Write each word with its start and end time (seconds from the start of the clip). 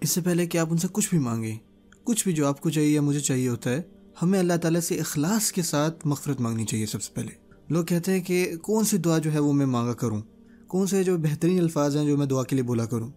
اس 0.00 0.10
سے 0.10 0.20
پہلے 0.20 0.46
کہ 0.46 0.58
آپ 0.58 0.68
ان 0.70 0.76
سے 0.76 0.88
کچھ 0.92 1.08
بھی 1.10 1.18
مانگیں، 1.18 1.56
کچھ 2.04 2.24
بھی 2.24 2.32
جو 2.32 2.46
آپ 2.46 2.60
کو 2.60 2.70
چاہیے 2.70 2.88
یا 2.88 3.00
مجھے 3.00 3.20
چاہیے 3.20 3.48
ہوتا 3.48 3.70
ہے، 3.70 3.80
ہمیں 4.22 4.38
اللہ 4.38 4.56
تعالیٰ 4.62 4.80
سے 4.80 4.98
اخلاص 5.00 5.50
کے 5.52 5.62
ساتھ 5.62 6.06
مغفرت 6.06 6.40
مانگنی 6.40 6.64
چاہیے 6.64 6.86
سب 6.86 7.02
سے 7.02 7.12
پہلے۔ 7.14 7.30
لوگ 7.68 7.84
کہتے 7.84 8.12
ہیں 8.12 8.20
کہ 8.20 8.56
کون 8.62 8.84
سی 8.84 8.96
دعا 8.96 9.18
جو 9.18 9.32
ہے 9.32 9.38
وہ 9.38 9.52
میں 9.52 9.66
مانگا 9.66 9.92
کروں؟ 9.92 10.20
کون 10.68 10.86
سے 10.86 11.02
جو 11.04 11.16
بہترین 11.18 11.58
الفاظ 11.58 11.96
ہیں 11.96 12.06
جو 12.06 12.16
میں 12.16 12.26
دعا 12.26 12.42
کے 12.42 12.56
لیے 12.56 12.62
بولا 12.62 12.84
کروں؟ 12.84 13.10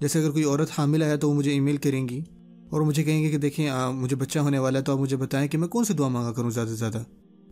جیسے 0.00 0.18
اگر 0.18 0.30
کوئی 0.30 0.44
عورت 0.44 0.70
حاملہ 0.78 1.04
ہے 1.04 1.16
تو 1.16 1.30
وہ 1.30 1.34
مجھے 1.34 1.50
ای 1.52 1.60
میل 1.60 1.76
کریں 1.76 2.08
گی، 2.08 2.20
اور 2.70 2.80
مجھے 2.80 3.04
کہیں 3.04 3.22
گے 3.22 3.30
کہ 3.30 3.38
دیکھیں 3.38 3.68
مجھے 3.92 4.16
بچہ 4.16 4.38
ہونے 4.38 4.58
والا 4.58 4.78
ہے 4.78 4.84
تو 4.84 4.92
آپ 4.92 4.98
مجھے 4.98 5.16
بتائیں 5.16 5.46
کہ 5.48 5.58
میں 5.58 5.68
کون 5.68 5.84
سی 5.84 5.94
دعا 5.94 6.08
مانگا 6.08 6.32
کروں 6.32 6.50
زیادہ 6.50 6.68
سے 6.68 6.74
زیادہ۔ 6.74 7.02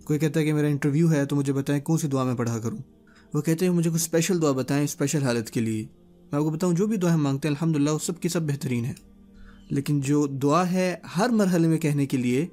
کوئی 0.05 0.19
کہتا 0.19 0.41
ہے 0.41 0.45
کہ 0.45 0.53
میرا 0.53 0.67
انٹرویو 0.67 1.11
ہے 1.13 1.25
تو 1.25 1.37
مجھے 1.37 1.53
بتائیں 1.53 1.81
کون 1.81 1.99
سی 1.99 2.09
دعا 2.09 2.25
میں 2.25 2.35
پڑھا 2.35 2.59
کروں؟ 2.59 2.79
وہ 3.35 3.41
کہتے 3.41 3.65
ہیں 3.65 3.73
مجھے 3.73 3.91
کوئی 3.91 4.03
اسپیشل 4.03 4.43
دعا 4.43 4.53
بتائیں 4.53 4.85
اسپیشل 4.85 5.23
حالت 5.23 5.51
کے 5.51 5.61
لیے۔ 5.61 5.87
میں 6.33 6.39
آپ 6.39 6.45
کو 6.45 6.51
بتاؤں، 6.51 6.73
جو 6.73 6.87
بھی 6.87 6.97
دعا 6.97 7.15
ہم 7.15 7.23
مانگتے 7.23 7.49
ہیں 7.49 7.55
الحمد 7.55 7.77
للہ 7.77 7.91
وہ 7.91 7.99
سب 7.99 8.21
کی 8.21 8.29
سب 8.29 8.43
بہترین 8.43 8.85
ہے 8.85 8.93
لیکن 9.71 10.01
جو 10.01 10.27
دعا 10.27 10.71
ہے 10.71 10.97
ہر 11.17 11.29
مرحلے 11.29 11.69
میں 11.69 11.79
کہنے 11.79 12.07
کے 12.07 12.17
لیے، 12.17 12.47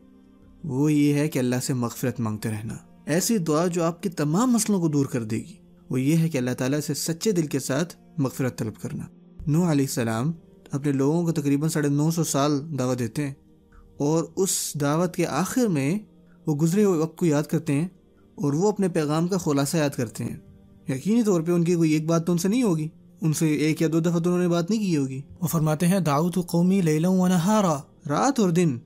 وہ 0.64 0.94
یہ 0.94 1.14
ہے 1.14 1.28
کہ 1.28 1.40
اللہ 1.40 1.56
سے 1.64 1.74
مغفرت 1.74 2.20
مانگتے 2.20 2.50
رہنا۔ 2.50 2.78
ایسی 3.06 3.38
دعا 3.38 3.68
جو 3.68 3.84
آپ 3.84 4.04
کے 4.04 4.10
تمام 4.10 4.52
مسئلوں 4.52 4.82
کو 4.82 4.88
دور 4.88 5.06
کر 5.06 5.24
دے 5.24 5.38
گی، 5.38 5.56
وہ 5.90 6.02
یہ 6.02 6.18
ہے 6.18 6.30
کہ 6.30 6.38
اللہ 6.38 6.52
تعالیٰ 6.58 6.80
سے 6.80 6.94
سچے 6.94 7.32
دل 7.32 7.48
کے 7.48 7.60
ساتھ 7.60 7.96
مغفرت 8.18 8.58
طلب 8.58 8.82
کرنا۔ 8.82 9.04
نو 9.48 9.72
علیہ 9.72 9.86
السلام 9.86 10.32
اپنے 10.72 10.92
لوگوں 10.92 11.24
کو 11.24 11.32
تقریباً 11.32 11.70
ساڑھے 11.70 11.90
نو 11.90 12.12
سو 12.12 12.24
سال 12.24 12.80
دعوت 12.80 13.00
دیتے 13.00 13.28
ہیں 13.28 13.34
اور 13.98 14.24
اس 14.36 14.78
دعوت 14.82 15.16
کے 15.16 15.26
آخر 15.26 15.68
میں 15.68 16.00
وہ 16.46 16.56
گزرے 16.56 16.84
ہوئے 16.84 17.00
وقت 17.00 17.18
کو 17.18 17.26
یاد 17.26 17.44
کرتے 17.44 17.74
ہیں 17.74 17.88
اور 18.36 18.54
وہ 18.54 18.70
اپنے 18.70 18.88
پیغام 18.90 19.28
کا 19.28 19.38
خلاصہ 19.38 19.78
یاد 19.78 19.90
کرتے 19.90 20.24
ہیں۔ 20.24 20.38
یقینی 20.90 21.24
طور 21.24 21.42
پہ 21.42 21.52
ان 21.52 21.64
کی 21.64 21.76
کوئی 21.76 21.92
ایک 21.92 22.06
بات 22.06 22.26
تو 22.26 22.32
ان 22.32 22.38
سے 22.38 22.48
نہیں 22.48 22.64
ہوگی۔ 22.64 22.88
ان 23.22 23.34
سے 23.34 23.48
ایک 23.48 23.82
یا 23.82 23.88
دو 23.92 24.00
دفعہ 24.00 24.20
تو 24.20 24.30
انہوں 24.30 24.42
نے 24.42 24.48
بات 24.48 24.70
نہیں 24.70 24.80
کی 24.80 24.98
ہوگی۔ 24.98 25.22
وہ 25.42 25.48
فرماتے 25.48 25.88
ہیں، 25.88 26.00
دعوت 26.00 26.38
قومی 26.48 26.82
لیلا 26.82 27.10
و 27.10 27.28
نہارا، 27.28 27.78
رات 28.10 28.40
اور 28.40 28.50
دن۔ 28.50 28.78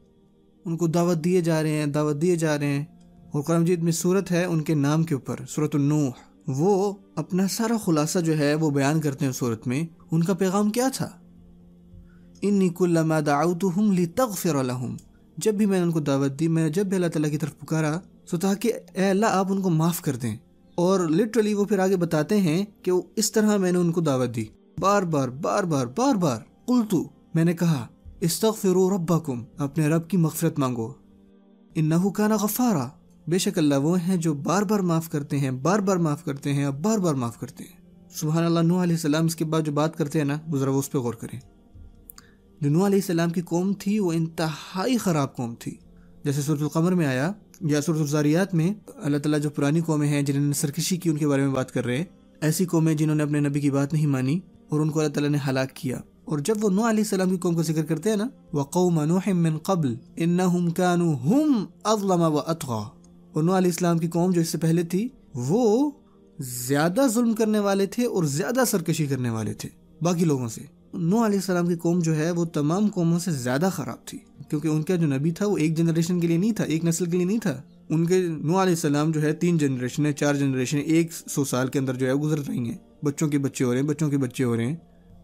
ان 0.66 0.78
کو 0.78 0.88
دعوت 0.88 1.24
دیے 1.24 1.42
جا 1.42 1.64
رہے 1.64 1.72
ہیں، 1.72 1.86
دعوت 1.86 2.22
دیے 2.22 2.36
جا 2.36 2.60
رہے 2.60 2.66
ہیں۔ 2.66 2.86
اور 3.32 3.42
قرآن 3.42 3.62
مجید 3.62 3.84
میں 3.84 3.92
صورت 3.92 4.32
ہے 4.32 4.46
ان 4.46 4.62
کے 4.62 4.76
نام 4.76 5.04
کے 5.04 5.14
اوپر 5.14 5.36
صورت 5.50 5.76
النوح۔ 5.76 6.12
وہ 6.48 6.94
اپنا 7.16 7.48
سارا 7.48 7.78
خلاصہ 7.86 8.20
جو 8.20 8.38
ہے 8.38 8.56
وہ 8.56 8.70
بیان 8.70 9.02
کرتے 9.02 9.26
ہیں 9.26 9.32
صورت 9.32 9.68
میں، 9.68 9.84
ان 10.12 10.24
کا 10.24 10.34
پیغام 10.34 10.70
کیا 10.70 10.88
تھا؟ 10.94 11.10
انی 12.42 12.70
کل 12.78 13.04
ما 13.04 13.20
دعوتہم 13.26 13.92
لتغفر 13.92 14.64
لہم۔ 14.64 14.96
جب 15.38 15.54
بھی 15.54 15.66
میں 15.66 15.78
نے 15.78 15.86
ان 15.86 15.92
کو 15.92 16.00
دعوت 16.00 16.40
دی، 16.40 16.48
میں 16.48 16.64
نے 16.64 16.70
جب 16.70 16.86
بھی 16.86 16.96
اللہ 16.96 17.08
تعالیٰ 17.08 17.32
کی 17.32 17.38
طرف 17.38 17.60
پکارا، 17.60 18.00
تو 18.30 18.38
تاکہ 18.38 18.74
اے 18.94 19.10
اللہ، 19.10 19.26
آپ 19.26 19.52
ان 19.52 19.62
کو 19.62 19.70
معاف 19.70 20.02
کر 20.02 20.16
دیں۔ 20.16 20.38
اور 20.76 21.00
لٹرلی 21.00 21.54
وہ 21.54 21.66
پھر 21.66 21.80
آگے 21.80 21.98
بتاتے 21.98 22.38
ہیں 22.38 22.66
کہ 22.82 22.92
وہ 22.92 23.02
اس 23.16 23.32
طرح 23.32 23.58
میں 23.58 23.72
نے 23.72 23.78
ان 23.78 23.92
کو 23.92 24.02
دعوت 24.02 24.36
دی۔ 24.36 24.46
بار 24.80 25.04
بار 25.04 25.28
بار 25.28 25.64
بار 25.64 25.86
بار 25.86 26.16
بار۔ 26.16 26.40
قلتو، 26.66 27.04
میں 27.34 27.44
نے 27.44 27.54
کہا، 27.54 27.88
استغفروا 28.20 28.96
ربکم، 28.96 29.44
اپنے 29.58 29.88
رب 29.88 30.08
کی 30.08 30.18
مغفرت 30.18 30.60
مانگو۔ 30.60 30.94
انہو 31.76 32.10
کانا 32.10 32.36
غفارا۔ 32.36 32.88
بے 33.28 33.38
شک 33.38 33.58
اللہ 33.58 33.76
وہ 33.76 34.00
ہیں 34.00 34.18
جو 34.18 34.34
بار 34.34 34.62
بار 34.62 34.80
معاف 34.80 35.10
کرتے 35.10 35.40
ہیں، 35.40 35.52
بار 35.52 35.80
بار 35.80 35.98
معاف 35.98 36.26
کرتے 36.26 36.54
ہیں 36.54 36.66
اور 36.66 36.74
بار 36.74 36.98
بار 36.98 37.14
معاف 37.14 37.40
کرتے 37.40 37.64
ہیں۔ 37.64 37.82
سبحان 38.10 38.44
اللہ، 38.44 38.60
نوح 38.60 38.84
علیہ 38.84 38.96
السلام 38.96 39.26
اس 39.26 39.36
کے 39.36 39.46
بعد 39.46 39.62
جو 39.62 39.72
بات 39.72 39.98
کرتے 39.98 40.20
ہیں 40.20 40.26
نا، 40.26 40.38
وہ 40.48 40.58
ذرا 40.58 40.70
وہ 40.70 40.80
اس 40.80 40.92
پہ 40.92 40.98
غور 40.98 41.14
کریں۔ 41.14 41.40
جو 42.62 42.70
نوح 42.70 42.86
علیہ 42.86 42.98
السلام 42.98 43.30
کی 43.30 43.42
قوم 43.42 43.74
تھی، 43.74 44.00
وہ 44.00 44.12
انتہائی 44.12 44.98
خراب 44.98 45.36
قوم 45.36 45.56
تھی۔ 45.60 45.78
جیسے 46.24 46.42
صورت 46.42 46.62
القمر 46.62 46.92
میں 46.92 47.06
آیا 47.06 47.32
یا 47.64 47.82
صورت 47.82 48.00
الزاریات 48.00 48.54
میں 48.54 48.74
اللہ 48.96 49.18
تعالیٰ 49.18 49.40
جو 49.40 49.50
پرانی 49.50 49.82
قومیں 49.82 50.08
ہیں، 50.08 50.22
جنہوں 50.22 50.46
نے 50.46 50.54
سرکشی 50.54 50.98
کی، 50.98 51.10
ان 51.10 51.18
کے 51.18 51.28
بارے 51.28 51.46
میں 51.46 51.56
بات 51.56 51.72
کر 51.72 51.86
رہے 51.86 51.98
ہیں۔ 51.98 52.06
ایسی 52.42 52.66
قومیں 52.66 52.94
جنہوں 52.94 53.16
نے 53.16 53.24
اپنے 53.24 53.40
نبی 53.40 53.60
کی 53.60 53.72
بات 53.72 53.94
نہیں 53.94 54.06
مانی 54.06 54.40
اور 54.70 54.80
ان 54.80 54.90
کو 54.90 55.00
اللہ 55.00 55.12
تعالیٰ 55.12 55.32
نے 55.32 55.38
ہلاک 55.48 55.76
کیا۔ 55.76 55.98
اور 56.26 56.40
جب 56.40 56.56
وہ 56.62 56.70
نو 56.70 56.90
علیہ 56.90 57.04
السلام 57.04 57.30
کی 57.30 57.38
قوم 57.38 57.56
کا 57.56 57.62
ذکر 57.62 57.86
کرتے 57.86 58.10
ہیں 58.10 58.18
نا، 58.18 58.28
وقوم 58.54 59.04
نوح 59.04 59.30
من 59.34 59.58
قبل 59.58 59.96
انہم 60.16 60.70
کانو 60.70 61.12
ہم 61.12 61.66
اظلم 61.84 62.22
و 62.22 62.38
اور 62.38 63.44
نو 63.44 63.58
علیہ 63.58 63.72
السلام 63.72 63.98
کی 63.98 64.08
قوم 64.08 64.32
جو 64.32 64.42
اس 64.42 64.50
سے 64.50 64.58
پہلے 64.58 64.84
تھی، 64.84 65.08
وہ 65.36 65.92
زیادہ 66.40 67.02
ظلم 67.08 67.34
کرنے 67.34 67.60
والے 67.60 67.86
تھے 67.86 68.06
اور 68.06 68.24
زیادہ 68.24 68.64
سرکشی 68.68 69.06
کرنے 69.06 69.30
والے 69.30 69.54
تھے، 69.54 69.70
باقی 70.02 70.26
لوگوں 70.26 70.48
سے۔ 70.48 70.81
نو 70.94 71.26
علیہ 71.26 71.36
السلام 71.36 71.68
کی 71.68 71.76
قوم 71.76 72.00
جو 72.00 72.16
ہے 72.16 72.32
وہ 72.32 72.46
تمام 72.46 72.88
قوموں 72.88 73.20
سے 73.20 73.32
زیادہ 73.32 73.70
خراب 73.74 74.08
تھی۔ 74.08 74.18
کیونکہ 74.50 74.68
ان 74.68 74.84
کا 74.84 74.96
جو 74.96 75.08
نبی 75.08 75.32
تھا 75.32 75.46
وہ 75.46 75.58
ایک 75.58 75.78
جنریشن 75.78 76.20
کے 76.20 76.28
لیے 76.28 76.38
نہیں 76.38 76.54
تھا، 76.54 76.64
ایک 76.64 76.86
نسل 76.86 77.06
کے 77.06 77.18
لیے 77.18 77.26
نہیں 77.26 77.40
تھا۔ 77.40 77.62
ان 77.90 78.06
کے 78.06 78.28
نو 78.28 78.52
علیہ 78.52 78.74
السلام 78.74 79.12
جو 79.12 79.22
ہے 79.22 79.34
تین 79.34 79.58
جنریشن 79.58 80.16
چار 80.16 80.36
جنریشن 80.36 80.78
ایک 80.86 81.14
سو 81.14 81.46
سال 81.46 81.68
کے 81.68 81.80
اندر 81.80 81.94
جو 81.94 82.08
ہے 82.08 82.14
گزر 82.14 82.40
رہی 82.48 82.70
ہیں۔ 82.70 82.78
بچوں 83.04 83.30
کے 83.30 83.38
بچے 83.38 83.64
ہو 83.64 83.74
رہے 83.74 83.80
ہیں، 83.80 83.88
بچوں 83.88 84.10
کے 84.10 84.18
بچے 84.18 84.44
ہو 84.44 84.58
رہے 84.58 84.66
ہیں، 84.66 84.76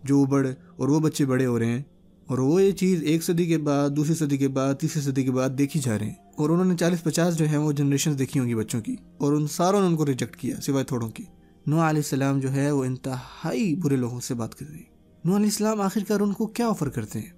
جو 0.04 0.26
بڑے 0.26 0.54
اور 0.78 0.88
وہ 0.88 1.00
بچے 1.00 1.26
بڑے 1.26 1.46
ہو 1.46 1.60
رہے 1.60 1.66
ہیں۔ 1.66 1.82
اور 2.26 2.38
وہ 2.38 2.64
یہ 2.64 2.72
چیز 2.72 3.04
ایک 3.04 3.24
صدی 3.24 3.46
کے 3.46 3.58
بعد، 3.58 3.90
دوسری 3.90 4.16
صدی 4.16 4.38
کے 4.38 4.48
بعد، 4.48 4.74
تیسری 4.76 5.02
صدی 5.02 5.24
کے 5.24 5.32
بعد 5.32 5.50
دیکھی 5.58 5.80
جا 5.84 6.00
رہے 6.00 6.06
ہیں۔ 6.06 6.14
اور 6.36 6.50
انہوں 6.50 6.66
نے 6.66 6.78
چالیس 6.78 7.04
پچاس 7.04 7.38
جو 7.38 7.46
ہیں 7.46 7.58
وہ 7.58 7.72
جنریشن 7.72 8.20
دیکھی 8.20 8.40
ہوں 8.40 8.48
گی 8.48 8.56
بچوں 8.56 8.82
کی۔ 8.82 8.96
اور 9.18 9.34
ان 9.34 9.48
ساروں 9.48 9.82
نے 9.82 9.88
ان 9.88 9.96
کو 9.96 10.06
ریجیکٹ 10.06 10.36
کیا، 10.36 10.62
سوائے 10.62 10.86
تھوڑوں 10.86 11.10
کی 11.10 11.24
نو 11.68 11.76
علیہ 11.76 12.00
السلام 12.00 12.40
جو 12.40 12.52
ہے 12.52 12.72
وہ 12.72 12.86
انتہائی 12.86 13.76
برے 13.76 13.96
لوگوں 13.96 14.20
سے 14.20 14.34
بات 14.34 14.56
کر 14.56 14.66
رہے 14.70 14.78
ہیں۔ 14.78 14.97
نو 15.26 15.36
علیہ 15.36 15.46
السلام 15.46 15.82
آخر 15.82 16.00
کار 16.08 16.20
ان 16.20 16.34
کو 16.34 16.48
کیا 16.48 16.68
آفر 16.68 16.90
کرتے 16.90 17.20
ہیں؟ 17.20 17.30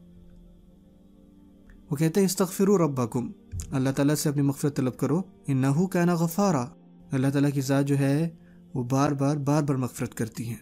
وہ 1.92 1.96
کہتے 1.96 2.20
ہیں، 2.20 2.26
استغفروا 2.26 2.78
ربکم۔ 2.78 3.32
اللہ 3.72 3.90
تعالیٰ 3.90 4.16
سے 4.16 4.30
اپنی 4.30 4.42
مغفرت 4.42 4.76
طلب 4.76 4.98
کرو۔ 4.98 5.22
انہو 5.48 5.88
کانا 5.88 6.16
غفارا۔ 6.16 6.66
اللہ 7.12 7.28
تعالیٰ 7.28 7.52
کی 7.52 7.62
ذات 7.62 7.86
جو 7.86 7.98
ہے، 7.98 8.30
وہ 8.74 8.84
بار 8.84 9.12
بار 9.12 9.38
بار 9.38 9.64
بار 9.64 9.76
مغفرت 9.76 10.16
کرتی 10.16 10.48
ہیں۔ 10.48 10.56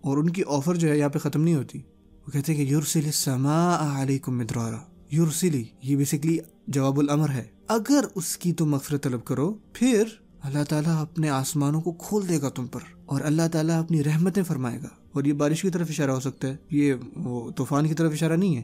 اور 0.00 0.18
ان 0.18 0.30
کی 0.30 0.42
آفر 0.48 0.74
جو 0.74 0.88
ہے، 0.88 0.98
یہاں 0.98 1.08
پہ 1.08 1.18
ختم 1.18 1.42
نہیں 1.42 1.54
ہوتی۔ 1.54 1.78
وہ 2.26 2.30
کہتے 2.30 2.54
ہیں 2.54 2.64
کہ 2.64 2.70
یورسل 2.70 3.04
السماء 3.04 4.02
علیکم 4.02 4.38
مدرارا۔ 4.38 4.78
یورسلی 5.10 5.64
یہ 5.82 5.96
بیسکلی 5.96 6.38
جواب 6.66 7.00
الامر 7.00 7.30
ہے۔ 7.30 7.44
اگر 7.68 8.04
اس 8.14 8.36
کی 8.36 8.52
تم 8.52 8.70
مغفرت 8.70 9.02
طلب 9.02 9.24
کرو، 9.24 9.54
پھر 9.72 10.04
اللہ 10.40 10.64
تعالیٰ 10.68 11.02
اپنے 11.02 11.28
آسمانوں 11.28 11.80
کو 11.80 11.92
کھول 11.92 12.28
دے 12.28 12.40
گا 12.40 12.48
تم 12.48 12.66
پر۔ 12.66 12.80
اور 13.06 13.20
اللہ 13.20 13.42
تعالیٰ 13.52 13.80
اپنی 13.80 14.04
رحمتیں 14.04 14.42
فرمائے 14.42 14.78
گا۔ 14.82 14.99
اور 15.12 15.24
یہ 15.24 15.32
بارش 15.32 15.62
کی 15.62 15.70
طرف 15.70 15.86
اشارہ 15.90 16.10
ہو 16.10 16.20
سکتا 16.20 16.48
ہے۔ 16.48 16.56
یہ 16.70 16.94
وہ 17.16 17.50
طوفان 17.50 17.88
کی 17.88 17.94
طرف 17.94 18.12
اشارہ 18.12 18.32
نہیں 18.32 18.56
ہے۔ 18.56 18.62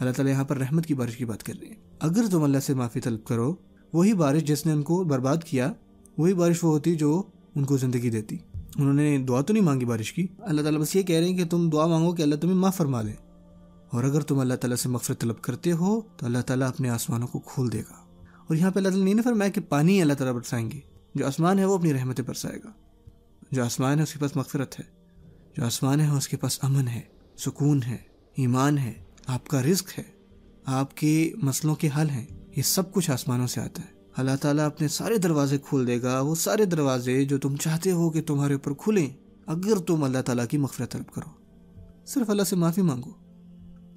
اللہ 0.00 0.12
تعالیٰ 0.12 0.34
یہاں 0.34 0.44
پر 0.44 0.58
رحمت 0.58 0.86
کی 0.86 0.94
بارش 0.94 1.16
کی 1.16 1.24
بات 1.24 1.42
کر 1.42 1.52
رہی 1.60 1.68
ہے 1.68 1.74
اگر 1.98 2.22
تم 2.30 2.42
اللہ 2.42 2.58
سے 2.58 2.74
معافی 2.74 3.00
طلب 3.00 3.24
کرو، 3.24 3.54
وہی 3.92 4.12
بارش 4.12 4.42
جس 4.42 4.66
نے 4.66 4.72
ان 4.72 4.82
کو 4.82 5.04
برباد 5.04 5.36
کیا، 5.44 5.72
وہی 6.18 6.34
بارش 6.34 6.64
وہ 6.64 6.70
ہوتی 6.70 6.94
جو 6.94 7.22
ان 7.54 7.64
کو 7.64 7.76
زندگی 7.76 8.10
دیتی۔ 8.10 8.36
انہوں 8.76 8.92
نے 8.92 9.18
دعا 9.18 9.40
تو 9.40 9.52
نہیں 9.52 9.64
مانگی 9.64 9.84
بارش 9.84 10.12
کی؟ 10.12 10.26
اللہ 10.38 10.62
تعالیٰ 10.62 10.80
بس 10.80 10.96
یہ 10.96 11.02
کہہ 11.02 11.16
رہے 11.16 11.28
ہیں 11.28 11.36
کہ 11.36 11.44
تم 11.44 11.70
دعا 11.70 11.86
مانگو 11.86 12.14
کہ 12.14 12.22
اللہ 12.22 12.34
تمہیں 12.34 12.56
معاف 12.56 12.76
فرما 12.76 13.02
دے۔ 13.02 13.12
اور 13.90 14.04
اگر 14.04 14.20
تم 14.20 14.38
اللہ 14.38 14.54
تعالیٰ 14.54 14.76
سے 14.76 14.88
مغفرت 14.88 15.20
طلب 15.20 15.42
کرتے 15.42 15.72
ہو، 15.72 16.00
تو 16.16 16.26
اللہ 16.26 16.38
تعالیٰ 16.38 16.68
اپنے 16.68 16.90
آسمانوں 16.90 17.28
کو 17.28 17.38
کھول 17.38 17.72
دے 17.72 17.80
گا۔ 17.80 17.94
اور 18.46 18.56
یہاں 18.56 18.70
پہ 18.70 18.78
اللہ 18.78 18.88
تعالیٰ 18.88 19.04
نہیں 19.04 19.22
فرمایا 19.22 19.50
کہ 19.50 19.60
پانی 19.60 20.02
اللہ 20.02 20.12
تعالیٰ 20.12 20.34
برسائیں 20.34 20.70
گے۔ 20.70 20.80
جو 21.14 21.26
آسمان 21.26 21.58
ہے، 21.58 21.64
وہ 21.64 21.78
اپنی 21.78 21.94
رحمتیں 21.94 22.24
برسائے 22.24 22.58
گا۔ 22.64 22.70
جو 23.50 23.64
آسمان 23.64 23.98
ہے، 23.98 24.02
اس 24.02 24.12
کے 24.12 24.18
پاس 24.18 24.36
مغفرت 24.36 24.80
ہے۔ 24.80 24.93
جو 25.56 25.64
آسمان 25.64 26.00
ہے 26.00 26.08
اس 26.08 26.28
کے 26.28 26.36
پاس 26.36 26.58
امن 26.62 26.88
ہے، 26.88 27.00
سکون 27.36 27.80
ہے، 27.86 27.96
ایمان 28.36 28.78
ہے، 28.78 28.92
آپ 29.26 29.46
کا 29.48 29.62
رزق 29.62 29.98
ہے، 29.98 30.02
آپ 30.64 30.96
کے 30.96 31.32
مسئلوں 31.42 31.74
کے 31.74 31.88
حل 31.98 32.10
ہیں، 32.10 32.24
یہ 32.56 32.62
سب 32.62 32.92
کچھ 32.92 33.10
آسمانوں 33.10 33.46
سے 33.46 33.60
آتا 33.60 33.82
ہے۔ 33.82 33.94
اللہ 34.16 34.36
تعالیٰ 34.40 34.66
اپنے 34.66 34.88
سارے 34.88 35.16
دروازے 35.16 35.58
کھول 35.58 35.86
دے 35.86 36.02
گا، 36.02 36.20
وہ 36.20 36.34
سارے 36.34 36.64
دروازے 36.64 37.24
جو 37.24 37.38
تم 37.38 37.56
چاہتے 37.56 37.90
ہو 37.90 38.10
کہ 38.10 38.22
تمہارے 38.22 38.52
اوپر 38.52 38.72
کھلیں، 38.74 39.10
اگر 39.46 39.76
تم 39.76 40.04
اللہ 40.04 40.18
تعالیٰ 40.18 40.46
کی 40.46 40.56
مغفرت 40.56 40.92
طلب 40.92 41.14
کرو۔ 41.14 41.30
صرف 42.06 42.30
اللہ 42.30 42.42
سے 42.42 42.56
معافی 42.56 42.82
مانگو۔ 42.82 43.10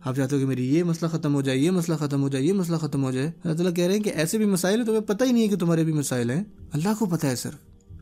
آپ 0.03 0.15
چاہتے 0.15 0.35
ہو 0.35 0.41
کہ 0.41 0.47
میری 0.47 0.75
یہ 0.75 0.83
مسئلہ 0.83 1.09
ختم 1.09 1.33
ہو 1.33 1.41
جائے، 1.41 1.57
یہ 1.57 1.71
مسئلہ 1.71 1.97
ختم 1.97 2.21
ہو 2.21 2.29
جائے، 2.29 2.43
یہ 2.43 2.53
مسئلہ 2.53 2.77
ختم 2.77 3.03
ہو 3.03 3.11
جائے۔ 3.11 3.27
اللہ 3.27 3.57
تعالیٰ 3.57 3.75
کہہ 3.75 3.85
رہے 3.85 3.95
ہیں 3.95 4.03
کہ 4.03 4.09
ایسے 4.09 4.37
بھی 4.37 4.45
مسائل 4.45 4.79
ہیں، 4.79 4.85
تمہیں 4.85 5.01
پتہ 5.01 5.23
ہی 5.23 5.31
نہیں 5.31 5.43
ہے 5.43 5.47
کہ 5.47 5.55
تمہارے 5.55 5.83
بھی 5.83 5.93
مسائل 5.93 6.29
ہیں۔ 6.29 6.43
اللہ 6.73 6.89
کو 6.99 7.05
پتہ 7.05 7.27
ہے 7.27 7.35
صرف۔ 7.35 7.55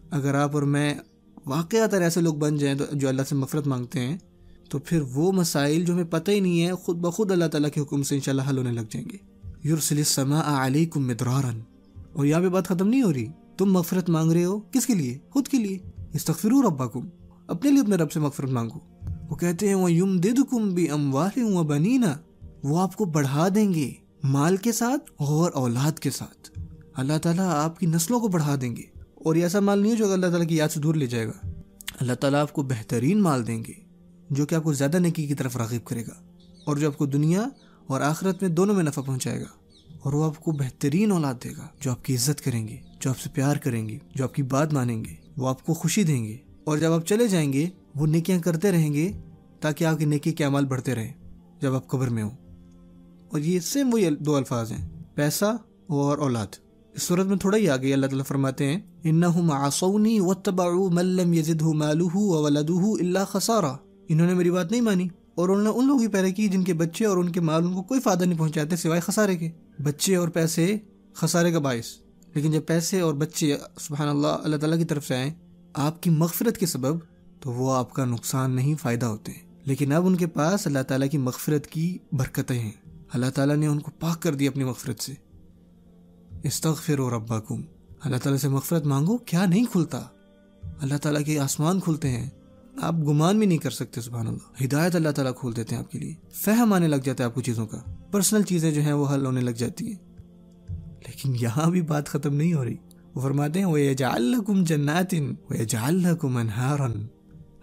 اگر 0.09 0.33
آپ 0.33 0.53
اور 0.53 0.63
میں 0.63 0.95
واقعات 1.45 1.93
ایسے 1.93 2.21
لوگ 2.21 2.33
بن 2.33 2.57
جائیں 2.57 2.77
تو 2.77 2.83
جو 2.93 3.07
اللہ 3.07 3.21
سے 3.29 3.35
مفرت 3.35 3.67
مانگتے 3.67 3.99
ہیں، 3.99 4.17
تو 4.69 4.79
پھر 4.79 5.01
وہ 5.01 5.31
مسائل 5.31 5.85
جو 5.85 5.93
ہمیں 5.93 6.03
پتہ 6.03 6.31
ہی 6.31 6.39
نہیں 6.39 6.65
ہے، 6.65 6.71
خود 6.71 6.97
بخود 6.97 7.31
اللہ 7.31 7.45
تعالیٰ 7.45 7.69
کے 7.69 7.81
حکم 7.81 8.03
سے 8.03 8.15
انشاءاللہ 8.15 8.41
حل 8.49 8.57
ہونے 8.57 8.71
لگ 8.71 8.81
جائیں 8.89 9.09
گے۔ 9.09 9.17
یورسل 9.63 9.97
السماء 9.97 10.65
علیکم 10.65 11.07
مدرارن 11.07 11.59
اور 12.13 12.25
یہاں 12.25 12.41
پہ 12.41 12.49
بات 12.49 12.67
ختم 12.67 12.87
نہیں 12.87 13.01
ہو 13.01 13.13
رہی۔ 13.13 13.27
تم 13.57 13.73
مغفرت 13.73 14.09
مانگ 14.09 14.31
رہے 14.31 14.45
ہو؟ 14.45 14.59
کس 14.59 14.85
کے 14.85 14.93
لیے؟ 14.93 15.17
خود 15.29 15.47
کے 15.47 15.57
لیے۔ 15.57 15.79
استغفروا 16.13 16.61
ربکم۔ 16.61 17.09
اپنے 17.47 17.71
لیے 17.71 17.79
اپنے 17.79 17.95
رب 17.95 18.11
سے 18.11 18.19
مغفرت 18.19 18.49
مانگو۔ 18.49 18.79
وہ 19.29 19.35
کہتے 19.35 19.67
ہیں 19.67 19.75
وہ 19.75 19.91
یم 19.91 20.17
ددکم 20.17 20.69
بھی 20.69 20.89
اموال 20.89 21.41
و 21.43 21.63
بنینا 21.63 22.17
وہ 22.63 22.79
آپ 22.79 22.95
کو 22.95 23.05
بڑھا 23.05 23.47
دیں 23.55 23.73
گے 23.73 23.93
مال 24.23 24.57
کے 24.57 24.71
ساتھ 24.71 25.11
اور 25.17 25.51
اولاد 25.53 25.99
کے 25.99 26.09
ساتھ۔ 26.09 26.59
اللہ 26.93 27.17
تعالیٰ 27.21 27.49
آپ 27.49 27.79
کی 27.79 27.85
نسلوں 27.85 28.19
کو 28.19 28.27
بڑھا 28.27 28.55
دیں 28.61 28.75
گے۔ 28.75 28.94
اور 29.25 29.35
یہ 29.35 29.43
ایسا 29.43 29.59
مال 29.59 29.79
نہیں 29.79 29.91
ہے 29.91 29.97
جو 29.97 30.13
اللہ 30.13 30.27
تعالیٰ 30.27 30.47
کی 30.47 30.55
یاد 30.55 30.69
سے 30.69 30.79
دور 30.79 30.95
لے 30.95 31.07
جائے 31.07 31.27
گا۔ 31.27 31.47
اللہ 31.99 32.13
تعالیٰ 32.13 32.41
آپ 32.41 32.53
کو 32.53 32.63
بہترین 32.63 33.21
مال 33.21 33.47
دیں 33.47 33.63
گے، 33.67 33.73
جو 34.29 34.45
کہ 34.45 34.55
آپ 34.55 34.63
کو 34.63 34.73
زیادہ 34.73 34.97
نیکی 34.97 35.27
کی 35.27 35.33
طرف 35.33 35.57
راغب 35.57 35.85
کرے 35.85 36.01
گا، 36.01 36.13
اور 36.65 36.75
جو 36.75 36.87
آپ 36.87 36.97
کو 36.97 37.05
دنیا 37.05 37.47
اور 37.87 38.01
آخرت 38.01 38.41
میں 38.41 38.49
دونوں 38.49 38.75
میں 38.75 38.83
نفع 38.83 39.01
پہنچائے 39.01 39.39
گا۔ 39.39 39.45
اور 39.99 40.13
وہ 40.13 40.23
آپ 40.23 40.39
کو 40.39 40.51
بہترین 40.51 41.11
اولاد 41.11 41.33
دے 41.43 41.49
گا، 41.57 41.67
جو 41.79 41.91
آپ 41.91 42.05
کی 42.05 42.15
عزت 42.15 42.41
کریں 42.41 42.67
گے، 42.67 42.77
جو 42.99 43.09
آپ 43.09 43.19
سے 43.19 43.29
پیار 43.33 43.55
کریں 43.55 43.89
گے، 43.89 43.97
جو 44.15 44.23
آپ 44.23 44.33
کی 44.33 44.43
بات 44.43 44.73
مانیں 44.73 45.05
گے، 45.05 45.15
وہ 45.37 45.49
آپ 45.49 45.65
کو 45.65 45.73
خوشی 45.73 46.03
دیں 46.03 46.25
گے۔ 46.25 46.37
اور 46.63 46.77
جب 46.77 46.91
آپ 46.91 47.07
چلے 47.07 47.27
جائیں 47.27 47.53
گے، 47.53 47.69
وہ 47.95 48.07
نیکیاں 48.07 48.39
کرتے 48.39 48.71
رہیں 48.71 48.93
گے، 48.93 49.11
تاکہ 49.59 49.83
آپ 49.83 49.99
کی 49.99 50.05
نیکی 50.05 50.31
کے 50.31 50.43
عمل 50.43 50.65
بڑھتے 50.65 50.95
رہیں، 50.95 51.13
جب 51.61 51.75
آپ 51.75 51.87
قبر 51.87 52.09
میں 52.09 52.23
ہوں۔ 52.23 52.37
اور 53.31 53.39
یہ 53.39 53.59
سیم 53.59 53.89
وہی 53.93 54.09
دو 54.09 54.35
الفاظ 54.35 54.71
ہیں، 54.71 54.89
پیسہ 55.15 55.57
اور 55.87 56.17
اولاد۔ 56.17 56.64
اس 56.95 57.03
صورت 57.03 57.25
میں 57.25 57.37
تھوڑا 57.37 57.57
ہی 57.57 57.69
آگے 57.69 57.93
اللہ 57.93 58.05
تعالیٰ 58.05 58.25
فرماتے 58.25 58.65
ہیں 58.65 58.79
انہم 59.03 59.51
عصونی 59.51 60.19
واتبعوا 60.19 60.89
من 60.89 61.05
لم 61.05 61.33
يزدہ 61.33 61.65
مالہ 61.65 62.15
وولدہ 62.15 63.01
الا 63.01 63.23
خسارہ 63.23 63.75
انہوں 64.09 64.27
نے 64.27 64.33
میری 64.33 64.51
بات 64.51 64.71
نہیں 64.71 64.81
مانی، 64.81 65.07
اور 65.35 65.49
انہوں 65.49 65.63
نے 65.63 65.69
ان 65.69 66.03
استغفر 86.45 86.99
و 86.99 87.09
ربکم۔ 87.09 87.61
اللہ 88.01 88.17
تعالیٰ 88.17 88.41
سے 88.41 88.49
مغفرت 88.49 88.85
مانگو، 88.85 89.17
کیا 89.17 89.45
نہیں 89.45 89.65
کھلتا؟ 89.71 90.01
اللہ 90.81 90.97
تعالیٰ 90.97 91.23
کے 91.25 91.39
آسمان 91.39 91.79
کھلتے 91.79 92.09
ہیں۔ 92.09 92.29
آپ 92.81 92.93
گمان 92.93 93.39
بھی 93.39 93.47
نہیں 93.47 93.57
کر 93.57 93.69
سکتے، 93.69 94.01
سبحان 94.01 94.27
اللہ۔ 94.27 94.63
ہدایت 94.63 94.95
اللہ 94.95 95.09
تعالیٰ 95.09 95.35
کھول 95.35 95.55
دیتے 95.55 95.75
ہیں 95.75 95.83
آپ 95.83 95.91
کے 95.91 95.99
لیے۔ 95.99 96.13
فہم 96.31 96.73
آنے 96.73 96.87
لگ 96.87 96.95
جاتا 96.95 97.23
ہے 97.23 97.25
آپ 97.25 97.35
کو 97.35 97.41
چیزوں 97.41 97.67
کا۔ 97.67 97.77
پرسنل 98.11 98.41
چیزیں 98.41 98.71
جو 98.71 98.81
ہیں 98.81 98.93
وہ 98.93 99.13
حل 99.13 99.25
ہونے 99.25 99.41
لگ 99.41 99.49
جاتی 99.49 99.87
ہیں۔ 99.87 99.95
لیکن 101.07 101.33
یہاں 101.39 101.69
بھی 101.69 101.81
بات 101.81 102.07
ختم 102.07 102.35
نہیں 102.35 102.53
ہو 102.53 102.65
رہی۔ 102.65 102.75
وہ 103.15 103.21
فرماتے 103.21 103.59
ہیں 103.59 103.65
وہ 103.65 103.77
جالکم 103.97 104.63
جنات 104.63 105.15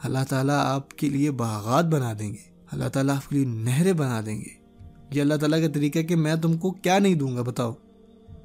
اللہ 0.03 0.25
تعالیٰ 0.29 0.59
آپ 0.59 0.91
کے 0.91 1.11
لیے 1.11 1.31
باغات 1.31 1.85
بنا 1.85 2.13
دیں 2.19 2.31
گے۔ 2.31 2.53
اللہ 2.71 2.89
تعالیٰ 2.89 3.17
آپ 3.17 3.29
کے 3.29 3.37
لیے 3.37 3.45
نہریں 3.45 3.93
بنا 3.93 4.21
دیں 4.27 4.39
گے۔ 4.39 4.63
یہ 5.11 5.21
اللہ 5.23 5.35
تعالیٰ 5.35 5.61
کا 5.61 5.69
طریقہ 5.69 5.99
ہے 5.99 6.05
کہ 6.05 6.17
میں 6.17 6.35
تم 6.35 6.59
کو 6.59 6.71
کیا 6.71 6.99
نہیں 6.99 7.15
دوں 7.15 7.37
گا، 7.37 7.43
بتاؤ۔ 7.43 7.73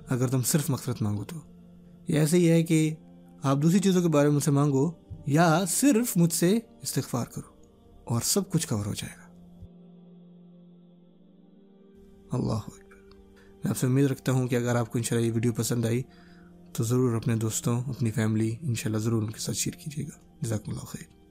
اگر 0.09 0.27
تم 0.27 0.41
صرف 0.41 0.69
مغفرت 0.69 1.01
مانگو 1.01 1.23
تو۔ 1.23 1.39
یہ 2.07 2.19
ایسے 2.19 2.37
ہی 2.37 2.49
ہے 2.49 2.63
کہ 2.63 2.95
آپ 3.43 3.57
دوسری 3.57 3.79
چیزوں 3.79 4.01
کے 4.01 4.07
بارے 4.07 4.27
میں 4.27 4.35
مجھ 4.35 4.43
سے 4.43 4.51
مانگو 4.51 4.91
یا 5.25 5.65
صرف 5.67 6.17
مجھ 6.17 6.33
سے 6.33 6.59
استغفار 6.81 7.25
کرو 7.25 7.61
اور 8.03 8.21
سب 8.23 8.51
کچھ 8.51 8.67
کور 8.67 8.85
ہو 8.85 8.93
جائے 8.93 9.13
گا۔ 9.17 9.27
اللہ 12.31 12.59
میں 13.47 13.69
آپ 13.69 13.77
سے 13.77 13.87
امید 13.87 14.05
رکھتا 14.05 14.31
ہوں 14.31 14.47
کہ 14.47 14.55
اگر 14.55 14.75
آپ 14.75 14.91
کو 14.91 14.97
انشاءاللہ 14.97 15.27
یہ 15.27 15.33
ویڈیو 15.33 15.53
پسند 15.53 15.85
آئی 15.85 16.01
تو 16.73 16.83
ضرور 16.83 17.15
اپنے 17.15 17.35
دوستوں، 17.35 17.81
اپنی 17.87 18.11
فیملی 18.11 18.55
انشاءاللہ 18.61 18.97
ضرور 18.97 19.23
ان 19.23 19.31
کے 19.31 19.39
ساتھ 19.39 19.57
شیئر 19.57 19.79
کیجیے 19.79 20.05
گا۔ 20.05 20.33
جزاک 20.41 20.61
اللہ 20.67 20.79
خیر۔ 20.79 21.26